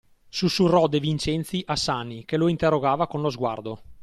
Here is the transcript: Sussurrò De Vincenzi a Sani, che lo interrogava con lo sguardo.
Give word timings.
Sussurrò 0.29 0.87
De 0.87 0.99
Vincenzi 0.99 1.63
a 1.67 1.75
Sani, 1.75 2.25
che 2.25 2.35
lo 2.35 2.47
interrogava 2.47 3.05
con 3.05 3.21
lo 3.21 3.29
sguardo. 3.29 3.81